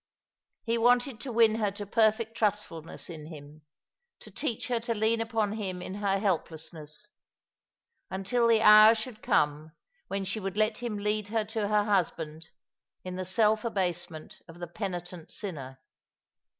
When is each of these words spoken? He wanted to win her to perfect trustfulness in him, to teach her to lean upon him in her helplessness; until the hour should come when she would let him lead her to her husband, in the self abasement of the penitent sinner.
He 0.63 0.79
wanted 0.79 1.19
to 1.19 1.31
win 1.31 1.53
her 1.59 1.69
to 1.73 1.85
perfect 1.85 2.35
trustfulness 2.35 3.07
in 3.07 3.27
him, 3.27 3.61
to 4.21 4.31
teach 4.31 4.67
her 4.67 4.79
to 4.79 4.95
lean 4.95 5.21
upon 5.21 5.51
him 5.53 5.79
in 5.79 5.93
her 5.93 6.17
helplessness; 6.17 7.11
until 8.09 8.47
the 8.47 8.63
hour 8.63 8.95
should 8.95 9.21
come 9.21 9.73
when 10.07 10.25
she 10.25 10.39
would 10.39 10.57
let 10.57 10.79
him 10.79 10.97
lead 10.97 11.27
her 11.27 11.45
to 11.45 11.67
her 11.67 11.83
husband, 11.83 12.49
in 13.03 13.15
the 13.15 13.25
self 13.25 13.63
abasement 13.63 14.41
of 14.47 14.57
the 14.57 14.65
penitent 14.65 15.29
sinner. 15.29 15.79